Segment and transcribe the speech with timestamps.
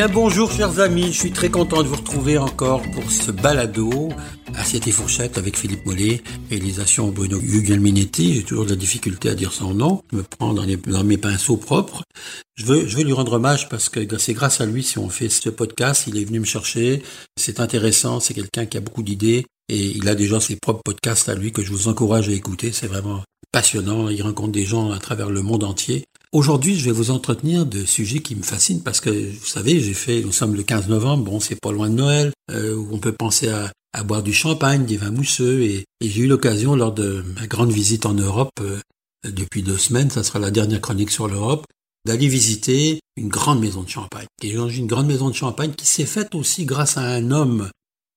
[0.00, 4.08] Bien bonjour chers amis, je suis très content de vous retrouver encore pour ce balado.
[4.54, 9.34] Assiette et fourchette avec Philippe Mollet, réalisation Bruno Guglielminetti, j'ai toujours de la difficulté à
[9.34, 12.02] dire son nom, je me prends dans, dans mes pinceaux propres.
[12.56, 15.10] Je veux, je veux lui rendre hommage parce que c'est grâce à lui si on
[15.10, 17.02] fait ce podcast, il est venu me chercher,
[17.36, 21.28] c'est intéressant, c'est quelqu'un qui a beaucoup d'idées et il a déjà ses propres podcasts
[21.28, 23.22] à lui que je vous encourage à écouter, c'est vraiment
[23.52, 27.66] passionnant, il rencontre des gens à travers le monde entier Aujourd'hui, je vais vous entretenir
[27.66, 30.88] de sujets qui me fascinent parce que, vous savez, j'ai fait, nous sommes le 15
[30.88, 33.72] novembre, bon, c'est pas loin de Noël, euh, où on peut penser à,
[34.04, 38.06] boire du champagne, des vins mousseux, et, j'ai eu l'occasion lors de ma grande visite
[38.06, 38.78] en Europe, euh,
[39.24, 41.66] depuis deux semaines, ça sera la dernière chronique sur l'Europe,
[42.06, 44.26] d'aller visiter une grande maison de champagne.
[44.44, 47.68] Et une grande maison de champagne qui s'est faite aussi grâce à un homme,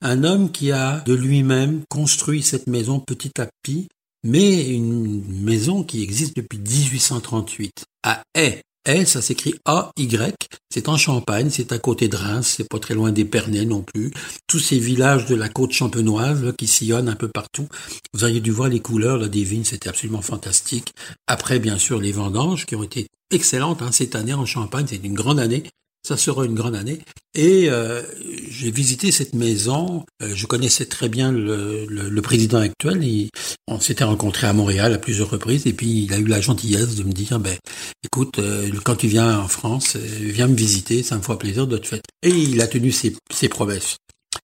[0.00, 3.86] un homme qui a de lui-même construit cette maison petit à petit
[4.24, 8.60] mais une maison qui existe depuis 1838 à Haye.
[8.86, 10.34] Haye, ça s'écrit A-Y,
[10.72, 14.12] c'est en Champagne, c'est à côté de Reims, c'est pas très loin d'Épernay non plus.
[14.46, 17.68] Tous ces villages de la côte champenoise qui sillonnent un peu partout.
[18.14, 20.94] Vous auriez dû voir les couleurs là, des vignes, c'était absolument fantastique.
[21.26, 25.04] Après, bien sûr, les vendanges qui ont été excellentes hein, cette année en Champagne, c'est
[25.04, 25.64] une grande année.
[26.06, 27.00] Ça sera une grande année.
[27.34, 28.02] Et euh,
[28.50, 30.04] j'ai visité cette maison.
[30.22, 33.28] Euh, je connaissais très bien le, le, président actuel.
[33.66, 35.66] on s'était rencontrés à Montréal à plusieurs reprises.
[35.66, 37.56] Et puis il a eu la gentillesse de me dire, ben,
[38.04, 41.02] écoute, euh, quand tu viens en France, viens me visiter.
[41.02, 42.00] Ça me fera plaisir de te faire.
[42.22, 43.96] Et il a tenu ses, ses promesses.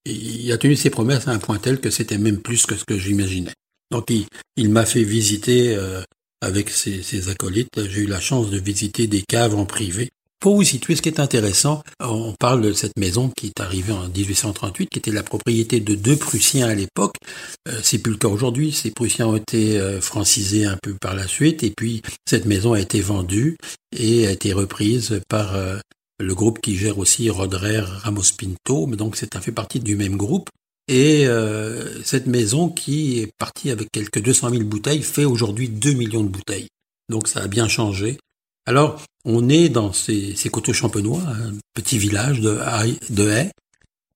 [0.05, 2.85] Il a tenu ses promesses à un point tel que c'était même plus que ce
[2.85, 3.53] que j'imaginais.
[3.91, 4.25] Donc il,
[4.57, 5.77] il m'a fait visiter
[6.41, 7.69] avec ses, ses acolytes.
[7.89, 11.09] J'ai eu la chance de visiter des caves en privé pour vous situer, ce qui
[11.09, 15.23] est intéressant, on parle de cette maison qui est arrivée en 1838, qui était la
[15.23, 17.15] propriété de deux Prussiens à l'époque.
[17.67, 18.71] Euh, c'est plus le cas aujourd'hui.
[18.71, 22.73] Ces Prussiens ont été euh, francisés un peu par la suite, et puis cette maison
[22.73, 23.57] a été vendue
[23.97, 25.77] et a été reprise par euh,
[26.19, 30.17] le groupe qui gère aussi Rodrer Ramos Pinto, donc c'est un fait partie du même
[30.17, 30.49] groupe.
[30.87, 31.25] Et
[32.03, 36.29] cette maison qui est partie avec quelques 200 000 bouteilles fait aujourd'hui 2 millions de
[36.29, 36.67] bouteilles.
[37.09, 38.19] Donc ça a bien changé.
[38.65, 42.59] Alors, on est dans ces, ces coteaux champenois, un petit village de,
[43.11, 43.51] de haies,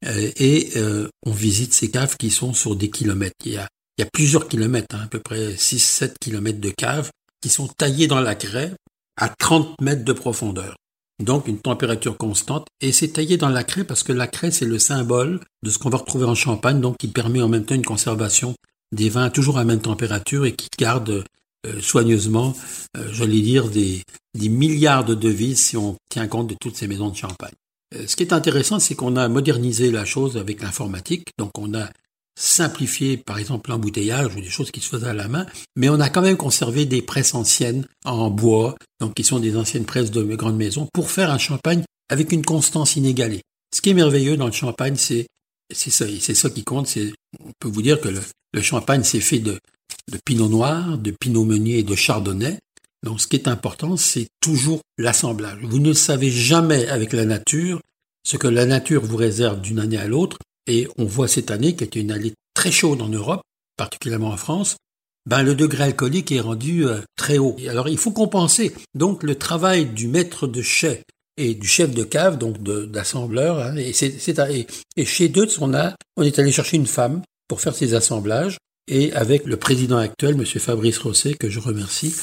[0.05, 3.35] euh, et euh, on visite ces caves qui sont sur des kilomètres.
[3.45, 3.67] Il y a,
[4.11, 7.09] plusieurs kilomètres, hein, à peu près 6-7 kilomètres de caves
[7.41, 8.73] qui sont taillées dans la craie
[9.17, 10.75] à 30 mètres de profondeur.
[11.21, 12.67] Donc une température constante.
[12.79, 15.77] Et c'est taillé dans la craie parce que la craie, c'est le symbole de ce
[15.77, 18.55] qu'on va retrouver en Champagne, donc qui permet en même temps une conservation
[18.93, 21.25] des vins toujours à même température et qui garde
[21.81, 22.55] soigneusement,
[22.97, 24.03] euh, j'allais dire, des,
[24.37, 27.53] des milliards de devises si on tient compte de toutes ces maisons de champagne.
[27.95, 31.73] Euh, ce qui est intéressant, c'est qu'on a modernisé la chose avec l'informatique, donc on
[31.73, 31.89] a
[32.39, 35.99] simplifié, par exemple, l'embouteillage ou des choses qui se faisaient à la main, mais on
[35.99, 40.11] a quand même conservé des presses anciennes en bois, donc qui sont des anciennes presses
[40.11, 43.41] de grandes maisons, pour faire un champagne avec une constance inégalée.
[43.75, 45.27] Ce qui est merveilleux dans le champagne, c'est
[45.71, 46.87] c'est ça, c'est ça qui compte.
[46.87, 48.21] C'est, on peut vous dire que le,
[48.53, 49.59] le champagne, c'est fait de
[50.11, 52.57] de pinot noir, de pinot meunier et de chardonnay.
[53.03, 55.59] Donc ce qui est important, c'est toujours l'assemblage.
[55.63, 57.79] Vous ne savez jamais avec la nature
[58.23, 60.37] ce que la nature vous réserve d'une année à l'autre.
[60.67, 63.41] Et on voit cette année, qui était une année très chaude en Europe,
[63.77, 64.77] particulièrement en France,
[65.25, 67.55] ben, le degré alcoolique est rendu euh, très haut.
[67.67, 68.73] alors il faut compenser.
[68.93, 71.03] Donc le travail du maître de chai
[71.37, 73.93] et du chef de cave, donc d'assembleur, hein, et,
[75.05, 75.71] chez Deutz, on,
[76.17, 78.57] on est allé chercher une femme pour faire ces assemblages
[78.89, 80.45] et avec le président actuel, M.
[80.45, 82.13] Fabrice Rosset, que je remercie,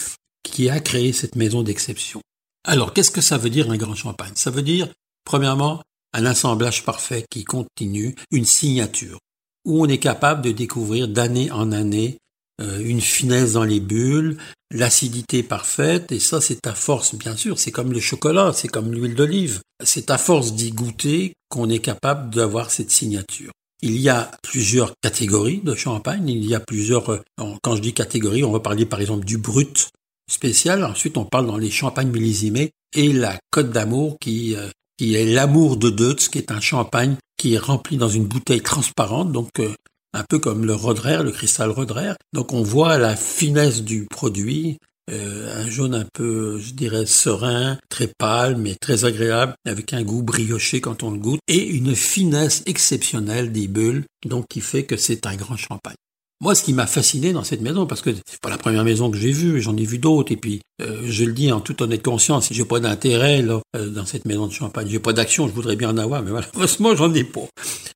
[0.43, 2.21] qui a créé cette maison d'exception.
[2.65, 4.32] Alors, qu'est-ce que ça veut dire un grand champagne?
[4.34, 4.88] Ça veut dire,
[5.25, 5.81] premièrement,
[6.12, 9.19] un assemblage parfait qui continue, une signature,
[9.65, 12.19] où on est capable de découvrir d'année en année
[12.60, 14.38] euh, une finesse dans les bulles,
[14.72, 18.93] l'acidité parfaite, et ça c'est à force, bien sûr, c'est comme le chocolat, c'est comme
[18.93, 23.53] l'huile d'olive, c'est à force d'y goûter qu'on est capable d'avoir cette signature.
[23.82, 26.28] Il y a plusieurs catégories de champagne.
[26.28, 27.20] Il y a plusieurs, euh,
[27.62, 29.91] quand je dis catégories, on va parler par exemple du brut
[30.31, 30.84] spécial.
[30.84, 35.27] Ensuite, on parle dans les champagnes millésimés et la Côte d'Amour qui, euh, qui est
[35.27, 39.50] l'amour de Deutz, qui est un champagne qui est rempli dans une bouteille transparente, donc
[39.60, 39.74] euh,
[40.15, 42.12] un peu comme le Rodrer, le cristal Rodrer.
[42.33, 44.78] Donc on voit la finesse du produit,
[45.10, 50.03] euh, un jaune un peu, je dirais, serein, très pâle, mais très agréable, avec un
[50.03, 54.84] goût brioché quand on le goûte, et une finesse exceptionnelle des bulles, donc qui fait
[54.84, 55.94] que c'est un grand champagne.
[56.42, 59.10] Moi, ce qui m'a fasciné dans cette maison, parce que c'est pas la première maison
[59.10, 61.80] que j'ai vue, j'en ai vu d'autres, et puis euh, je le dis en toute
[61.80, 65.48] honnête conscience, j'ai pas d'intérêt là euh, dans cette maison de champagne, j'ai pas d'action,
[65.48, 67.47] je voudrais bien en avoir, mais malheureusement j'en ai pas.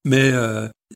[0.06, 0.32] Mais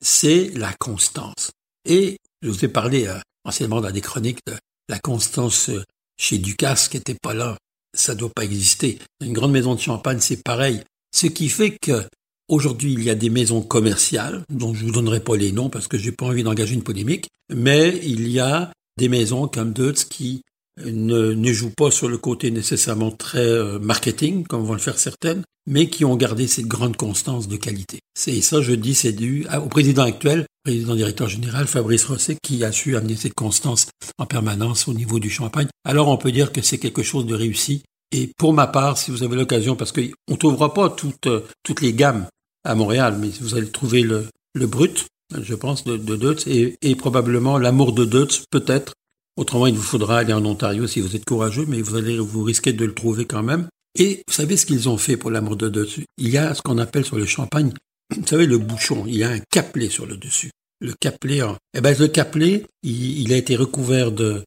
[0.01, 1.51] c'est la constance.
[1.87, 3.07] Et je vous ai parlé
[3.45, 4.55] anciennement dans des chroniques de
[4.89, 5.71] la constance
[6.17, 7.57] chez Ducasse qui n'était pas là.
[7.97, 8.99] Ça doit pas exister.
[9.21, 10.83] Une grande maison de champagne, c'est pareil.
[11.15, 12.07] Ce qui fait que
[12.49, 15.89] aujourd'hui il y a des maisons commerciales dont je vous donnerai pas les noms parce
[15.89, 20.05] que j'ai pas envie d'engager une polémique, mais il y a des maisons comme Deutz
[20.05, 20.43] qui
[20.83, 24.99] ne, ne jouent pas sur le côté nécessairement très euh, marketing, comme vont le faire
[24.99, 28.01] certaines, mais qui ont gardé cette grande constance de qualité.
[28.15, 32.65] C'est ça, je dis, c'est dû au président actuel, président directeur général Fabrice Rosset, qui
[32.65, 33.87] a su amener cette constance
[34.19, 35.69] en permanence au niveau du champagne.
[35.85, 37.83] Alors on peut dire que c'est quelque chose de réussi.
[38.13, 41.29] Et pour ma part, si vous avez l'occasion, parce qu'on ne trouvera pas toutes,
[41.63, 42.27] toutes les gammes
[42.65, 45.07] à Montréal, mais vous allez trouver le, le brut,
[45.37, 48.93] je pense, de, de Deutz, et, et probablement l'amour de Deutz, peut-être,
[49.37, 52.45] Autrement, il vous faudra aller en Ontario si vous êtes courageux, mais vous allez vous
[52.45, 53.69] risquer de le trouver quand même.
[53.99, 56.05] Et vous savez ce qu'ils ont fait pour l'amour de dessus?
[56.19, 57.73] Il y a ce qu'on appelle sur le champagne,
[58.17, 60.51] vous savez, le bouchon, il y a un capelet sur le dessus.
[60.81, 61.41] Le capelet,
[61.75, 64.45] eh ben, le capelet, il, a été recouvert de,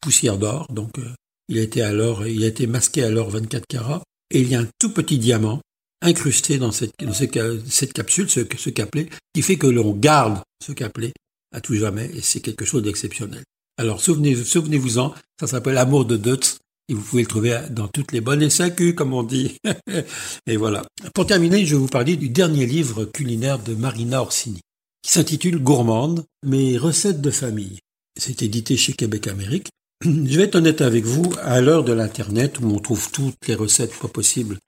[0.00, 1.12] poussière d'or, donc euh,
[1.48, 4.54] il a été alors, il a été masqué à l'or 24 carats, et il y
[4.54, 5.60] a un tout petit diamant
[6.00, 10.72] incrusté dans cette, dans cette, capsule, ce, ce capelet, qui fait que l'on garde ce
[10.72, 11.12] capelet
[11.52, 13.42] à tout jamais, et c'est quelque chose d'exceptionnel.
[13.76, 18.12] Alors souvenez, souvenez-vous-en, ça s'appelle Amour de Deutz et vous pouvez le trouver dans toutes
[18.12, 19.56] les bonnes SAQ, comme on dit.
[20.46, 20.84] et voilà.
[21.14, 24.60] Pour terminer, je vais vous parler du dernier livre culinaire de Marina Orsini,
[25.02, 27.78] qui s'intitule Gourmande, mes recettes de famille.
[28.18, 29.68] C'est édité chez Québec Amérique.
[30.04, 33.54] Je vais être honnête avec vous, à l'heure de l'Internet, où on trouve toutes les
[33.54, 34.58] recettes pas possibles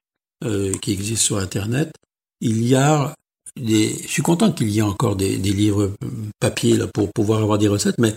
[0.44, 1.92] euh, qui existent sur Internet,
[2.40, 3.14] il y a
[3.58, 3.94] des...
[4.02, 5.92] Je suis content qu'il y ait encore des, des livres
[6.40, 8.14] papier là, pour pouvoir avoir des recettes, mais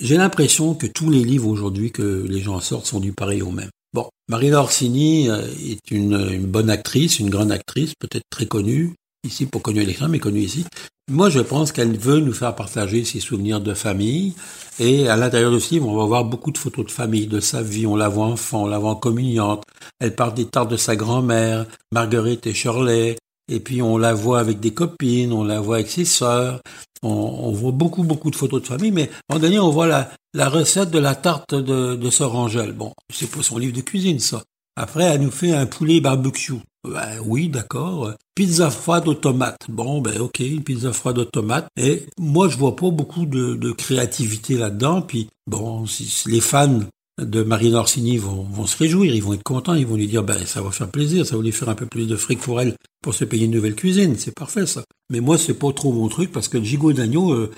[0.00, 3.50] j'ai l'impression que tous les livres aujourd'hui que les gens sortent sont du pareil au
[3.50, 3.70] même.
[3.92, 8.94] Bon, Marina Orsini euh, est une, bonne actrice, une grande actrice, peut-être très connue,
[9.24, 10.64] ici pour connue à mais connue ici.
[11.10, 14.34] Moi, je pense qu'elle veut nous faire partager ses souvenirs de famille.
[14.80, 17.40] Et à l'intérieur de ce livre, on va voir beaucoup de photos de famille, de
[17.40, 17.86] sa vie.
[17.86, 19.62] On la voit enfant, on la voit communiante.
[20.00, 23.16] Elle parle des tartes de sa grand-mère, Marguerite et Shirley.
[23.48, 26.60] Et puis on la voit avec des copines, on la voit avec ses sœurs,
[27.04, 30.48] on, voit beaucoup, beaucoup de photos de famille, mais en dernier, on voit la, la
[30.48, 32.72] recette de la tarte de, de Sœur Angèle.
[32.72, 34.42] Bon, c'est pour son livre de cuisine, ça.
[34.76, 36.54] Après, elle nous fait un poulet barbecue.
[36.84, 38.12] Ben, oui, d'accord.
[38.34, 39.66] Pizza froide aux tomates.
[39.68, 41.68] Bon, ben ok, une pizza froide aux tomates.
[41.76, 45.00] Et moi, je vois pas beaucoup de, de créativité là-dedans.
[45.00, 46.80] Puis, bon, si les fans
[47.20, 50.24] de Marine Orsini vont, vont, se réjouir, ils vont être contents, ils vont lui dire
[50.24, 52.60] ben ça va faire plaisir, ça va lui faire un peu plus de fric pour
[52.60, 54.84] elle pour se payer une nouvelle cuisine, c'est parfait ça.
[55.10, 57.52] Mais moi c'est pas trop mon truc parce que le gigot d'agneau, euh,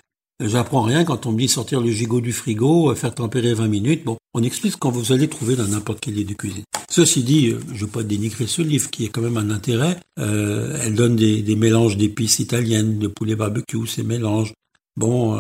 [0.44, 3.68] j'apprends rien quand on me dit sortir le gigot du frigo, euh, faire tempérer 20
[3.68, 4.04] minutes.
[4.04, 6.64] Bon, on explique quand vous allez trouver dans n'importe quel livre de cuisine.
[6.90, 9.98] Ceci dit, euh, je veux pas dénigrer ce livre qui est quand même un intérêt.
[10.18, 14.52] elle donne des, des mélanges d'épices italiennes, de poulet barbecue, ces mélanges.
[14.98, 15.38] Bon,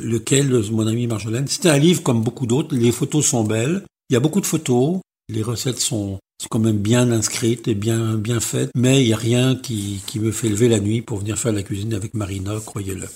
[0.00, 2.74] lequel, mon ami Marjolaine, c'était un livre comme beaucoup d'autres.
[2.74, 3.82] Les photos sont belles.
[4.08, 5.00] Il y a beaucoup de photos.
[5.28, 6.18] Les recettes sont,
[6.50, 8.70] quand même bien inscrites et bien, bien faites.
[8.74, 11.52] Mais il n'y a rien qui, qui me fait lever la nuit pour venir faire
[11.52, 13.06] la cuisine avec Marina, croyez-le.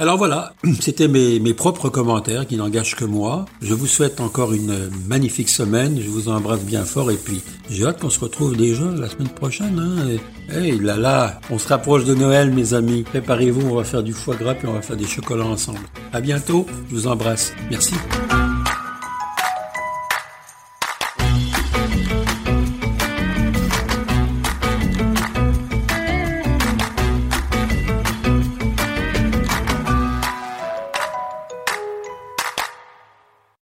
[0.00, 3.44] Alors voilà, c'était mes, mes, propres commentaires qui n'engagent que moi.
[3.60, 6.00] Je vous souhaite encore une magnifique semaine.
[6.00, 9.28] Je vous embrasse bien fort et puis j'ai hâte qu'on se retrouve déjà la semaine
[9.28, 9.78] prochaine.
[9.78, 10.16] Hein.
[10.50, 13.02] Hey là là, on se rapproche de Noël mes amis.
[13.02, 15.80] Préparez-vous, on va faire du foie gras puis on va faire des chocolats ensemble.
[16.14, 17.52] À bientôt, je vous embrasse.
[17.70, 17.92] Merci.